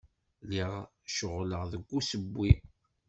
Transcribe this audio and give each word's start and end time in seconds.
Lliɣ 0.43 0.71
ceɣleɣ 1.15 1.63
deg 1.71 1.83
usewwi. 1.97 2.51